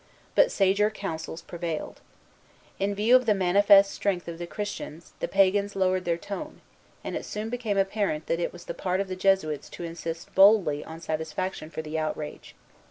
[0.33, 2.01] But sager counsels prevailed.
[2.79, 6.61] In view of the manifest strength of the Christians, the pagans lowered their tone;
[7.03, 10.33] and it soon became apparent that it was the part of the Jesuits to insist
[10.33, 12.55] boldly on satisfaction for the outrage.